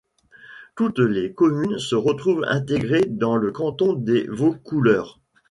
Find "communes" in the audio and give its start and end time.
1.31-1.77